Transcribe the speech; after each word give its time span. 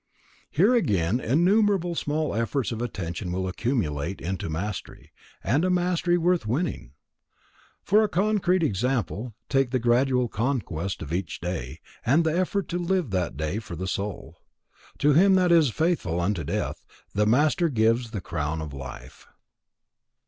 Here 0.49 0.73
again, 0.73 1.19
innumerable 1.19 1.93
small 1.93 2.33
efforts 2.33 2.71
of 2.71 2.81
attention 2.81 3.31
will 3.31 3.47
accumulate 3.47 4.19
into 4.19 4.49
mastery, 4.49 5.11
and 5.43 5.63
a 5.63 5.69
mastery 5.69 6.17
worth 6.17 6.47
winning. 6.47 6.93
For 7.83 8.01
a 8.03 8.09
concrete 8.09 8.63
example, 8.63 9.35
take 9.47 9.69
the 9.69 9.77
gradual 9.77 10.27
conquest 10.27 11.03
of 11.03 11.13
each 11.13 11.39
day, 11.39 11.81
the 12.03 12.33
effort 12.35 12.67
to 12.69 12.79
live 12.79 13.11
that 13.11 13.37
day 13.37 13.59
for 13.59 13.75
the 13.75 13.85
Soul. 13.87 14.37
To 14.97 15.13
him 15.13 15.35
that 15.35 15.51
is 15.51 15.69
faithful 15.69 16.19
unto 16.19 16.43
death, 16.43 16.83
the 17.13 17.27
Master 17.27 17.69
gives 17.69 18.09
the 18.09 18.21
crown 18.21 18.59
of 18.59 18.73
life. 18.73 19.27